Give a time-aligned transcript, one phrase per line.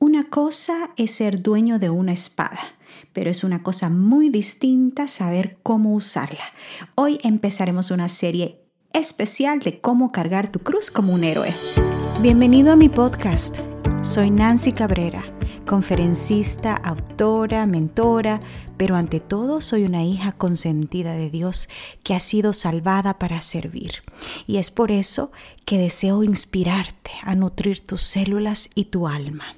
[0.00, 2.60] Una cosa es ser dueño de una espada,
[3.12, 6.44] pero es una cosa muy distinta saber cómo usarla.
[6.94, 11.52] Hoy empezaremos una serie especial de cómo cargar tu cruz como un héroe.
[12.22, 13.56] Bienvenido a mi podcast.
[14.02, 15.24] Soy Nancy Cabrera,
[15.66, 18.40] conferencista, autora, mentora,
[18.76, 21.68] pero ante todo soy una hija consentida de Dios
[22.04, 24.04] que ha sido salvada para servir.
[24.46, 25.32] Y es por eso
[25.64, 29.57] que deseo inspirarte a nutrir tus células y tu alma.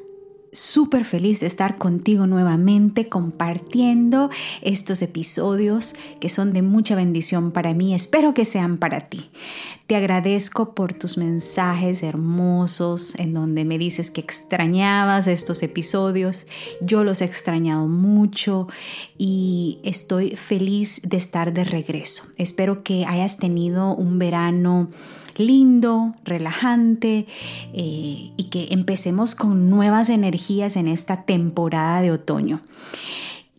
[0.53, 4.29] súper feliz de estar contigo nuevamente compartiendo
[4.61, 7.93] estos episodios que son de mucha bendición para mí.
[7.93, 9.29] Espero que sean para ti.
[9.87, 16.47] Te agradezco por tus mensajes hermosos en donde me dices que extrañabas estos episodios.
[16.81, 18.67] Yo los he extrañado mucho
[19.17, 22.23] y estoy feliz de estar de regreso.
[22.37, 24.89] Espero que hayas tenido un verano
[25.37, 27.27] lindo, relajante
[27.73, 32.61] eh, y que empecemos con nuevas energías en esta temporada de otoño.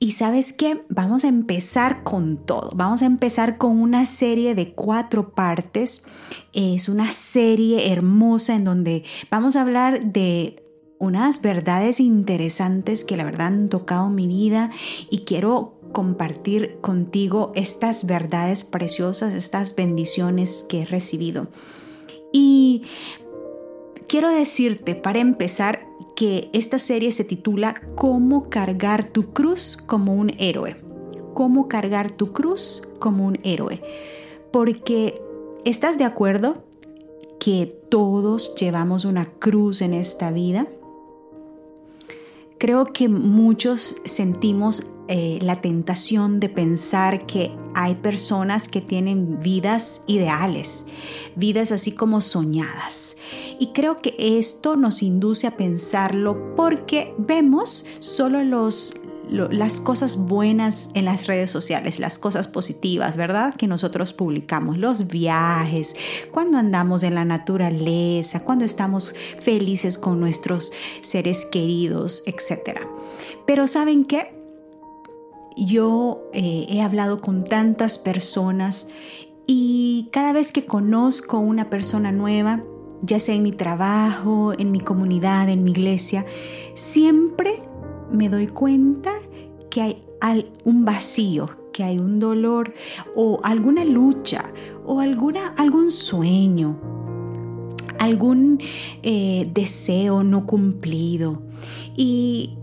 [0.03, 2.73] Y sabes qué, vamos a empezar con todo.
[2.75, 6.05] Vamos a empezar con una serie de cuatro partes.
[6.53, 10.56] Es una serie hermosa en donde vamos a hablar de
[10.98, 14.70] unas verdades interesantes que la verdad han tocado mi vida
[15.11, 21.48] y quiero compartir contigo estas verdades preciosas, estas bendiciones que he recibido.
[22.32, 22.82] Y
[24.08, 30.30] quiero decirte, para empezar, que esta serie se titula Cómo cargar tu cruz como un
[30.38, 30.76] héroe.
[31.34, 33.82] Cómo cargar tu cruz como un héroe.
[34.52, 35.20] Porque
[35.64, 36.64] estás de acuerdo
[37.41, 40.66] que todos llevamos una cruz en esta vida.
[42.62, 50.05] Creo que muchos sentimos eh, la tentación de pensar que hay personas que tienen vidas
[50.06, 50.87] ideales,
[51.34, 53.17] vidas así como soñadas.
[53.59, 58.94] Y creo que esto nos induce a pensarlo porque vemos solo los,
[59.32, 63.54] las cosas buenas en las redes sociales, las cosas positivas, ¿verdad?
[63.54, 65.97] Que nosotros publicamos, los viajes,
[66.31, 72.81] cuando andamos en la naturaleza, cuando estamos felices con nuestros seres queridos, etc.
[73.47, 74.34] Pero ¿saben qué?
[75.56, 78.88] Yo eh, he hablado con tantas personas
[79.47, 82.62] y cada vez que conozco una persona nueva,
[83.03, 86.25] ya sea en mi trabajo, en mi comunidad, en mi iglesia,
[86.75, 87.62] siempre
[88.10, 89.12] me doy cuenta
[89.72, 92.75] que hay un vacío, que hay un dolor
[93.16, 94.53] o alguna lucha
[94.84, 96.78] o alguna, algún sueño,
[97.99, 98.61] algún
[99.03, 101.41] eh, deseo no cumplido.
[101.97, 102.59] Y,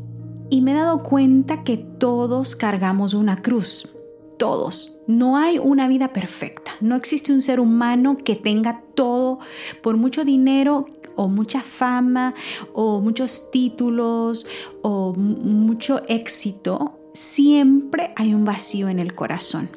[0.51, 3.89] y me he dado cuenta que todos cargamos una cruz.
[4.37, 4.95] Todos.
[5.07, 6.73] No hay una vida perfecta.
[6.79, 9.39] No existe un ser humano que tenga todo
[9.81, 12.35] por mucho dinero o mucha fama
[12.73, 14.45] o muchos títulos
[14.83, 16.98] o mucho éxito.
[17.13, 19.69] Siempre hay un vacío en el corazón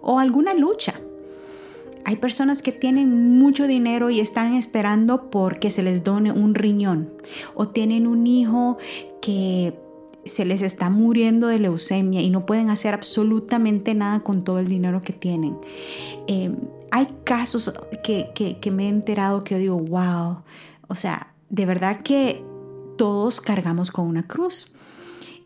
[0.00, 1.00] o alguna lucha.
[2.04, 7.12] Hay personas que tienen mucho dinero y están esperando porque se les done un riñón
[7.54, 8.78] o tienen un hijo
[9.20, 9.74] que
[10.24, 14.68] se les está muriendo de leucemia y no pueden hacer absolutamente nada con todo el
[14.68, 15.58] dinero que tienen.
[16.26, 16.56] Em,
[16.90, 17.72] hay casos
[18.02, 20.38] que, que me he enterado que yo digo, wow,
[20.88, 22.42] o sea, de verdad que
[22.96, 24.72] todos cargamos con una cruz.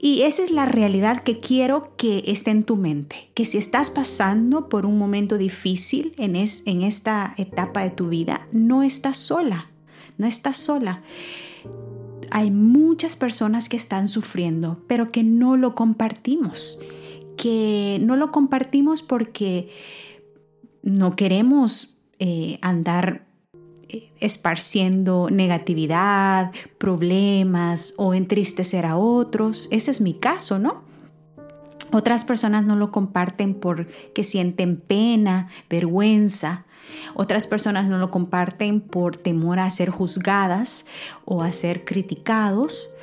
[0.04, 3.88] Y esa es la realidad que quiero que esté en tu mente, que si estás
[3.88, 9.16] pasando por un momento difícil en, es, en esta etapa de tu vida, no estás
[9.16, 9.70] sola,
[10.18, 11.02] no estás sola.
[12.32, 16.80] Hay muchas personas que están sufriendo, pero que no lo compartimos,
[17.36, 19.68] que no lo compartimos porque
[20.82, 23.28] no queremos eh, andar
[24.20, 29.68] esparciendo negatividad, problemas o entristecer a otros.
[29.70, 30.84] Ese es mi caso, ¿no?
[31.92, 36.64] Otras personas no lo comparten porque sienten pena, vergüenza,
[37.14, 40.86] otras personas no lo comparten por temor a ser juzgadas
[41.24, 42.94] o a ser criticados.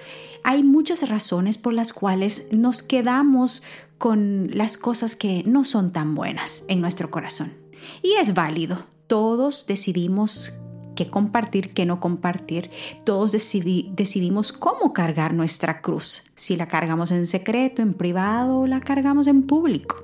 [0.44, 3.64] Hay muchas razones por las cuales nos quedamos
[3.98, 7.54] con las cosas que no son tan buenas en nuestro corazón.
[8.02, 8.86] Y es válido.
[9.08, 10.54] Todos decidimos
[11.00, 12.72] qué compartir, qué no compartir.
[13.06, 18.82] Todos decidimos cómo cargar nuestra cruz, si la cargamos en secreto, en privado o la
[18.82, 19.96] cargamos en público.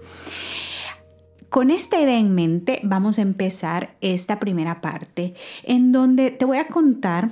[1.49, 5.33] Con esta idea en mente vamos a empezar esta primera parte
[5.63, 7.31] en donde te voy a contar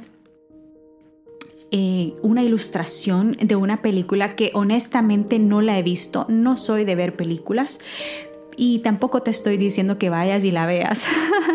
[1.71, 6.95] eh, una ilustración de una película que honestamente no la he visto, no soy de
[6.95, 7.79] ver películas,
[8.55, 11.05] y tampoco te estoy diciendo que vayas y la veas,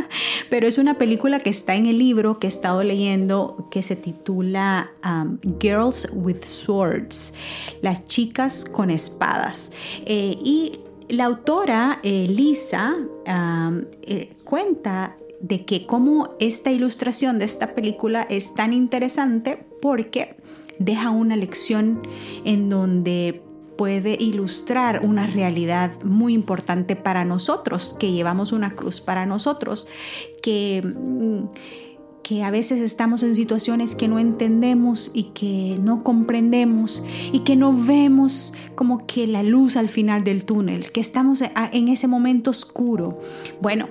[0.50, 3.96] pero es una película que está en el libro que he estado leyendo que se
[3.96, 7.34] titula um, Girls with Swords,
[7.82, 9.72] las chicas con espadas.
[10.06, 13.84] Eh, y la autora eh, Lisa um,
[14.44, 20.36] cuenta de que cómo esta ilustración de esta película es tan interesante porque
[20.78, 22.02] deja una lección
[22.44, 23.42] en donde
[23.78, 29.86] puede ilustrar una realidad muy importante para nosotros, que llevamos una cruz para nosotros,
[30.42, 31.44] que, mm,
[32.24, 37.54] que a veces estamos en situaciones que no entendemos y que no comprendemos y que
[37.54, 41.42] no vemos como que la luz al final del túnel, que estamos
[41.72, 43.20] en ese momento oscuro.
[43.62, 43.88] Bueno,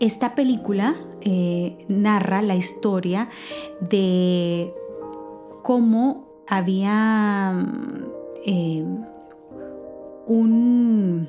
[0.00, 3.28] esta película eh, narra la historia
[3.80, 4.74] de
[5.62, 7.66] cómo había
[8.44, 8.84] eh,
[10.26, 11.28] un...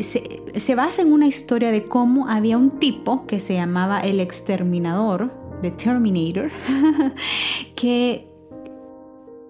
[0.00, 5.32] Se, basa en una historia de cómo había un tipo que se llamaba el exterminador,
[5.62, 6.50] The Terminator,
[7.76, 8.28] que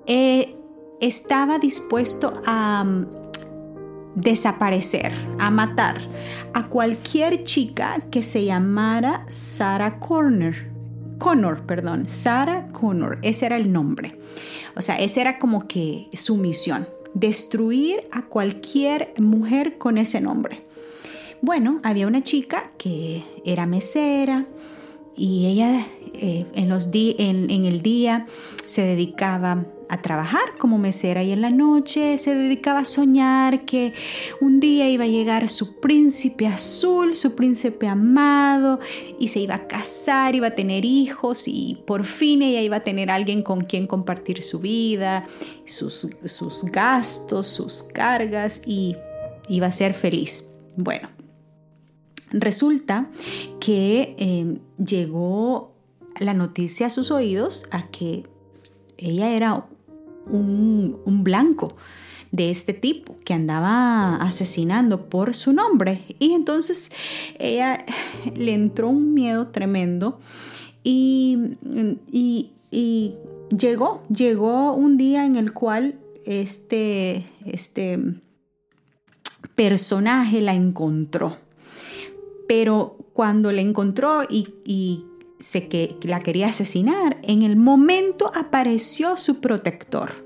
[0.06, 0.54] eh,
[1.00, 2.84] estaba dispuesto a
[4.14, 6.00] desaparecer, a matar
[6.52, 10.73] a cualquier chica que se llamara Sarah Connor.
[11.18, 14.18] Connor, perdón, Sarah Connor, ese era el nombre.
[14.76, 20.62] O sea, esa era como que su misión, destruir a cualquier mujer con ese nombre.
[21.40, 24.46] Bueno, había una chica que era mesera
[25.16, 28.26] y ella eh, en, los en, el día
[28.66, 33.92] se dedicaba a trabajar como mesera y en la noche se dedicaba a soñar que
[34.40, 38.80] un día iba a llegar su príncipe azul, su príncipe amado
[39.18, 42.82] y se iba a casar, iba a tener hijos y por fin ella iba a
[42.82, 45.26] tener alguien con quien compartir su vida,
[45.64, 48.96] sus, sus gastos, sus cargas y
[49.48, 50.50] iba a ser feliz.
[50.76, 51.08] Bueno,
[52.32, 53.10] resulta
[53.60, 55.74] que em, llegó
[56.18, 58.24] la noticia a sus oídos a que
[58.96, 59.66] ella era
[60.26, 61.76] un, blanco
[62.32, 66.02] de este tipo que andaba asesinando por su nombre.
[66.18, 66.90] Y entonces
[67.38, 67.84] ella
[68.34, 70.18] le entró un miedo tremendo
[70.82, 71.56] y,
[72.10, 72.50] y,
[73.56, 77.98] llegó, llegó un día en el cual este, este
[79.54, 81.38] personaje la encontró.
[82.46, 85.04] Pero cuando la encontró y, y
[85.40, 90.24] se que la quería asesinar, en el momento apareció su protector.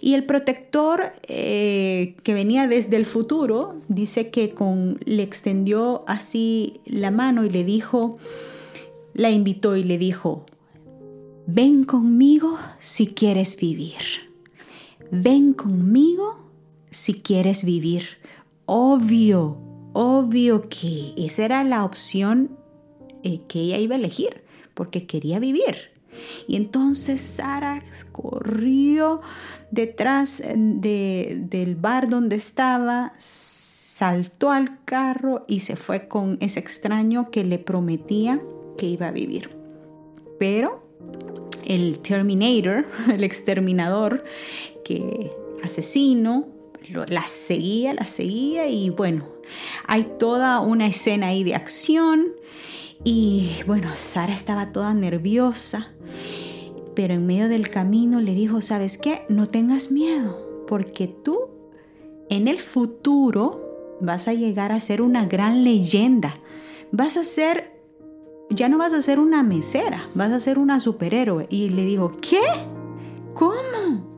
[0.00, 6.80] Y el protector eh, que venía desde el futuro dice que con, le extendió así
[6.84, 8.18] la mano y le dijo,
[9.14, 10.44] la invitó y le dijo,
[11.46, 14.26] ven conmigo si quieres vivir.
[15.10, 16.38] Ven conmigo
[16.90, 18.04] si quieres vivir.
[18.66, 19.58] Obvio,
[19.92, 22.58] obvio que esa era la opción
[23.48, 24.42] que ella iba a elegir
[24.74, 25.96] porque quería vivir.
[26.46, 27.82] Y entonces Sara
[28.12, 29.20] corrió
[29.70, 37.30] detrás eh, del bar donde estaba, saltó al carro y se fue con ese extraño
[37.30, 38.40] que le prometía
[38.78, 39.50] que iba a vivir.
[40.38, 40.86] Pero
[41.64, 44.24] el Terminator, el exterminador,
[44.84, 45.30] que
[45.62, 46.48] asesino,
[47.08, 49.28] la seguía, la seguía y bueno,
[49.86, 52.28] hay toda una escena ahí de acción
[53.04, 55.92] y bueno, Sara estaba toda nerviosa,
[56.94, 59.24] pero en medio del camino le dijo, ¿sabes qué?
[59.28, 61.50] No tengas miedo, porque tú
[62.28, 66.38] en el futuro vas a llegar a ser una gran leyenda.
[66.92, 67.72] Vas a ser,
[68.50, 71.46] ya no vas a ser una mesera, vas a ser una superhéroe.
[71.50, 72.40] Y le dijo, ¿qué?
[73.34, 74.16] ¿Cómo?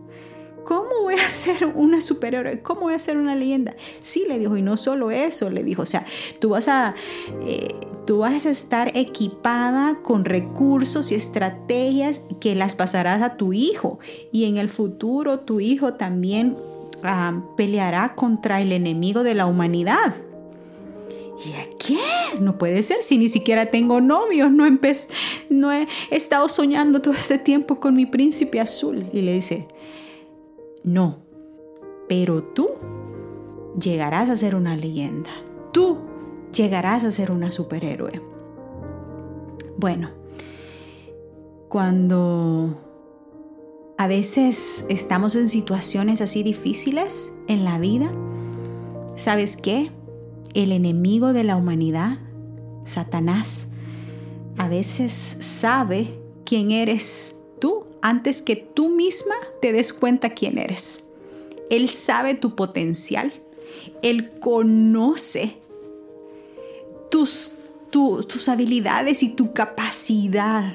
[0.65, 2.63] ¿Cómo voy a ser una superhéroe?
[2.63, 3.75] ¿Cómo voy a ser una leyenda?
[4.01, 6.05] Sí, le dijo, y no solo eso, le dijo, o sea,
[6.41, 6.95] tú vas a,
[7.43, 7.75] eh,
[8.09, 13.99] tú vas a estar equipada con recursos y estrategias que las pasarás a tu hijo.
[14.33, 16.57] Y en el futuro tu hijo también
[17.03, 20.15] ah, peleará contra el enemigo de la humanidad.
[21.45, 22.41] ¿Y a qué?
[22.41, 24.65] No puede ser si ni siquiera tengo novios, no,
[25.51, 29.05] no he estado soñando todo este tiempo con mi príncipe azul.
[29.13, 29.69] Y le dice,
[30.83, 31.19] no,
[32.09, 32.71] pero tú
[33.79, 35.29] llegarás a ser una leyenda.
[35.75, 36.08] Tú
[36.53, 38.23] llegarás a ser una superhéroe.
[39.77, 40.11] Bueno,
[41.69, 42.77] cuando
[43.97, 48.11] a veces estamos en situaciones así difíciles en la vida,
[49.17, 49.91] ¿sabes qué?
[50.55, 52.19] El enemigo de la humanidad,
[52.85, 53.73] Satanás,
[54.57, 61.09] a veces sabe quién eres tú antes que tú misma te des cuenta quién eres.
[61.71, 63.33] Él sabe tu potencial.
[64.03, 65.59] Él conoce
[67.19, 67.51] tus,
[67.91, 70.75] tus habilidades y tu capacidad.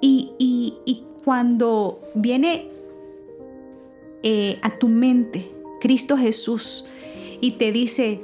[0.00, 2.68] Y, cuando viene
[4.22, 6.86] eh, a tu mente Cristo Jesús
[7.42, 8.22] y te dice,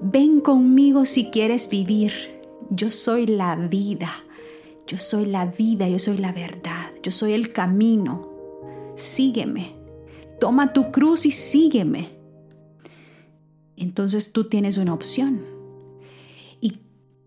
[0.00, 2.12] ven conmigo si quieres vivir,
[2.70, 4.12] yo soy la vida,
[4.86, 8.28] yo soy la vida, yo soy la verdad, yo soy el camino,
[8.94, 9.74] sígueme,
[10.38, 12.10] toma tu cruz y sígueme.
[13.76, 15.57] Entonces tú tienes una opción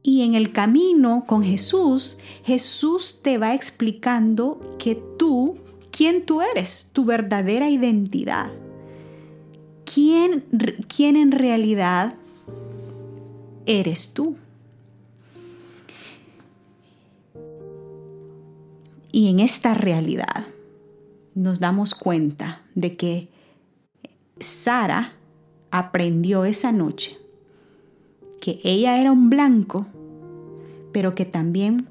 [0.03, 5.57] y en el camino con Jesús, Jesús te va explicando que tú,
[5.91, 8.51] quién tú eres, tu verdadera identidad.
[9.85, 10.45] ¿Quién,
[10.87, 12.15] quién en realidad
[13.65, 14.37] eres tú?
[19.11, 20.47] Y en esta realidad
[21.35, 23.29] nos damos cuenta de que
[24.39, 25.13] Sara
[25.69, 27.20] aprendió esa noche
[28.41, 29.87] que ella era un blanco,
[30.91, 31.87] pero que también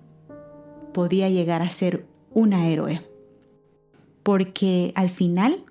[0.92, 3.00] podía llegar a ser una héroe.
[4.22, 5.64] Porque al final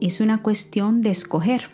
[0.00, 1.70] es una cuestión de escoger.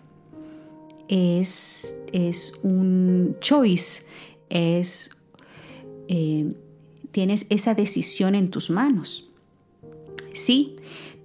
[1.09, 4.03] Es, es un choice,
[4.51, 5.11] es,
[6.09, 6.53] eh,
[7.13, 9.31] tienes esa decisión en tus manos.
[10.33, 10.77] Sí,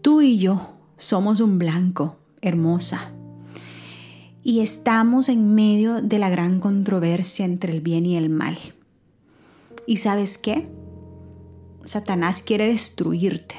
[0.02, 3.14] tú y yo somos un blanco, hermosa,
[4.48, 8.58] y estamos en medio de la gran controversia entre el bien y el mal.
[9.86, 10.70] ¿Y sabes qué?
[11.84, 13.56] Satanás quiere destruirte,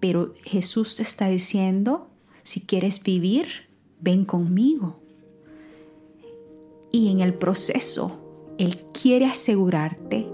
[0.00, 2.08] pero Jesús te está diciendo,
[2.42, 3.46] si quieres vivir,
[4.00, 4.98] ven conmigo.
[6.90, 8.18] Y en el proceso,
[8.58, 10.26] Él quiere asegurarte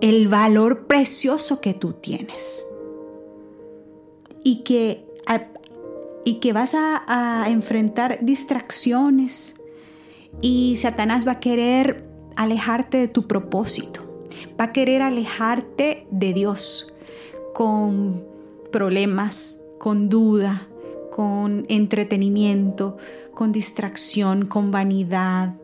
[0.00, 2.64] el valor precioso que tú tienes.
[4.44, 5.08] Y que
[6.24, 9.56] y que vas a, enfrentar distracciones.
[10.40, 14.26] Y Satanás va a querer alejarte de tu propósito,
[14.58, 16.92] va a querer alejarte de Dios
[17.52, 18.24] con
[18.70, 20.68] problemas, con duda,
[21.10, 22.96] con entretenimiento,
[23.34, 25.56] con distracción, con vanidad.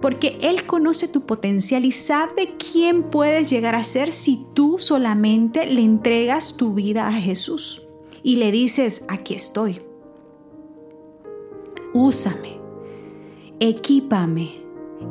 [0.00, 5.66] Porque Él conoce tu potencial y sabe quién puedes llegar a ser si tú solamente
[5.66, 7.86] le entregas tu vida a Jesús
[8.22, 9.80] y le dices, aquí estoy.
[11.92, 12.60] Úsame,
[13.58, 14.62] equípame,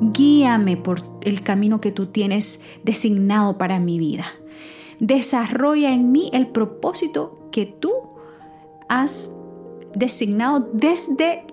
[0.01, 4.25] guíame por el camino que tú tienes designado para mi vida.
[4.99, 7.93] Desarrolla en mí el propósito que tú
[8.87, 9.35] has
[9.95, 11.43] designado desde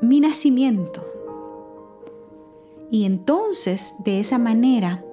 [0.00, 1.04] mi nacimiento.
[2.90, 5.04] Y entonces, de esa manera,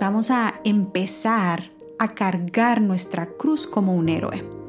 [0.00, 4.63] vamos a empezar a cargar nuestra cruz como un héroe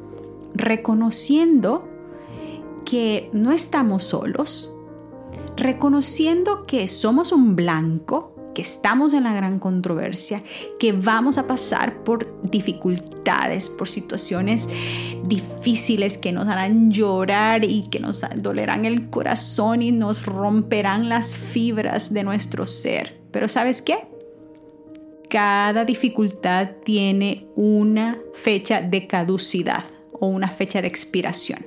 [0.58, 1.88] reconociendo
[2.86, 4.72] que no estamos solos,
[5.56, 10.42] reconociendo que somos un blanco, que estamos en la gran controversia,
[10.78, 14.70] que vamos a pasar por dificultades, por situaciones
[15.24, 21.36] difíciles que nos harán llorar y que nos dolerán el corazón y nos romperán las
[21.36, 23.20] fibras de nuestro ser.
[23.30, 24.08] Pero ¿sabes qué?
[25.28, 29.84] Cada dificultad tiene una fecha de caducidad
[30.20, 31.66] o una fecha de expiración.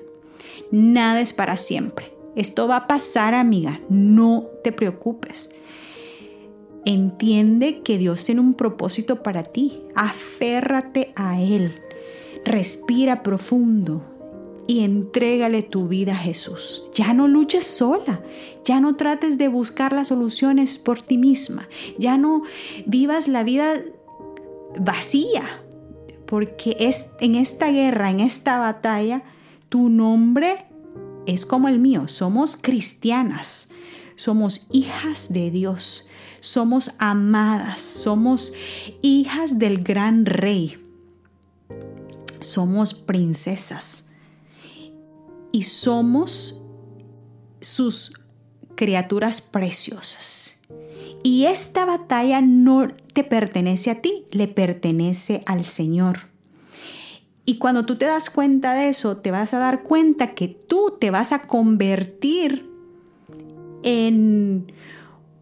[0.72, 2.14] Nada es para siempre.
[2.36, 3.82] Esto va a pasar, amiga.
[3.90, 5.52] No te preocupes.
[6.86, 9.82] Entiende que Dios tiene un propósito para ti.
[9.96, 11.82] Aférrate a Él.
[12.46, 14.04] Respira profundo
[14.68, 16.86] y entrégale tu vida a Jesús.
[16.94, 18.22] Ya no luches sola.
[18.64, 21.68] Ya no trates de buscar las soluciones por ti misma.
[21.98, 22.44] Ya no
[22.86, 23.82] vivas la vida
[24.80, 25.64] vacía
[26.30, 29.24] porque es en esta guerra, en esta batalla,
[29.68, 30.68] tu nombre
[31.26, 32.08] es como el mío.
[32.08, 33.70] Somos cristianas,
[34.16, 36.08] somos hijas de Dios,
[36.40, 38.54] somos amadas, somos
[39.02, 40.78] hijas del gran rey,
[42.42, 44.06] somos princesas.
[45.52, 46.62] Y somos
[47.60, 48.14] sus
[48.76, 50.59] criaturas preciosas.
[51.24, 56.30] Y esta batalla no te pertenece a ti, le pertenece al Señor.
[57.46, 60.98] Y cuando tú te das cuenta de eso, te vas a dar cuenta que tú
[61.00, 62.70] te vas a convertir
[63.84, 64.72] en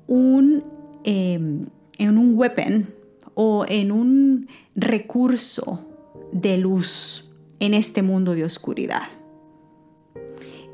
[0.07, 0.63] un,
[1.03, 1.65] em,
[1.97, 2.87] en un weapon
[3.33, 5.85] o en un recurso
[6.31, 7.29] de luz
[7.59, 9.03] en este mundo de oscuridad.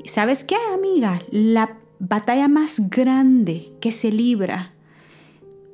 [0.04, 1.22] ¿Sabes qué, amiga?
[1.30, 4.73] La batalla más grande que se libra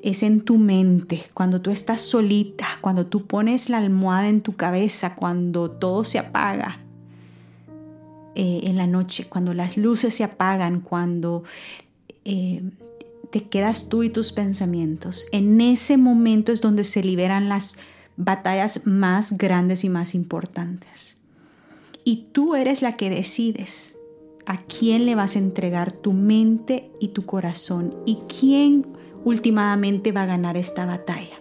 [0.02, 4.56] es en tu mente, cuando tú estás solita, cuando tú pones la almohada en tu
[4.56, 6.80] cabeza, cuando todo se apaga
[8.34, 11.44] eh, en la noche, cuando las luces se apagan, cuando
[12.24, 12.62] eh,
[13.30, 15.26] te quedas tú y tus pensamientos.
[15.32, 17.76] En ese momento es donde se liberan las
[18.16, 21.18] batallas más grandes y más importantes.
[22.04, 23.96] Y tú eres la que decides
[24.46, 28.86] a quién le vas a entregar tu mente y tu corazón y quién
[29.24, 31.40] últimamente va a ganar esta batalla.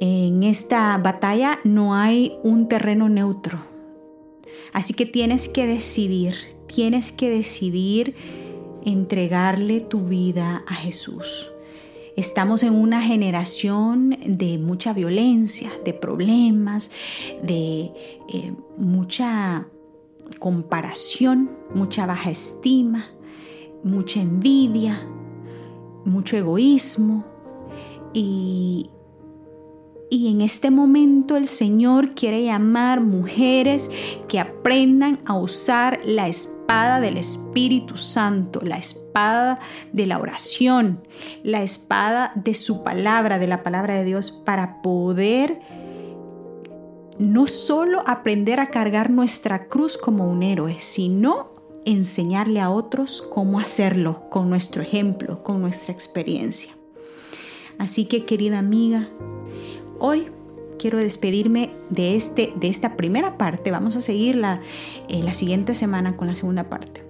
[0.00, 3.64] En esta batalla no hay un terreno neutro.
[4.72, 6.34] Así que tienes que decidir,
[6.66, 8.16] tienes que decidir
[8.84, 11.52] entregarle tu vida a Jesús.
[12.16, 16.90] Estamos en una generación de mucha violencia, de problemas,
[17.42, 17.92] de
[18.28, 19.68] eh, mucha
[20.38, 23.06] comparación, mucha baja estima,
[23.82, 25.00] mucha envidia,
[26.04, 27.24] mucho egoísmo.
[28.12, 28.90] Y,
[30.10, 33.90] y en este momento el Señor quiere llamar mujeres
[34.28, 39.58] que aprendan a usar la espada del Espíritu Santo, la espada
[39.92, 41.06] de la oración,
[41.42, 45.60] la espada de su palabra, de la palabra de Dios, para poder
[47.18, 51.51] no solo aprender a cargar nuestra cruz como un héroe, sino
[51.84, 56.72] enseñarle a otros cómo hacerlo con nuestro ejemplo, con nuestra experiencia.
[57.78, 59.08] Así que querida amiga,
[59.98, 60.28] hoy
[60.78, 63.70] quiero despedirme de, este, de esta primera parte.
[63.70, 64.60] Vamos a seguir la,
[65.08, 67.04] eh, la siguiente semana con la segunda parte.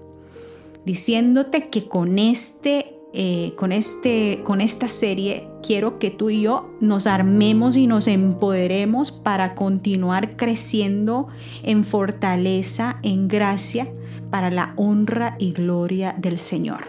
[0.84, 6.70] Diciéndote que con este eh, con, este, con esta serie quiero que tú y yo
[6.80, 11.28] nos armemos y nos empoderemos para continuar creciendo
[11.62, 13.92] en fortaleza, en gracia,
[14.30, 16.84] para la honra y gloria del Señor.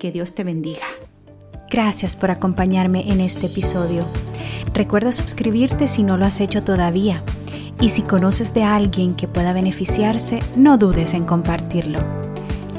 [0.00, 0.86] Que Dios te bendiga.
[1.70, 4.04] Gracias por acompañarme en este episodio.
[4.74, 7.22] Recuerda suscribirte si no lo has hecho todavía.
[7.80, 12.29] Y si conoces de alguien que pueda beneficiarse, no dudes en compartirlo.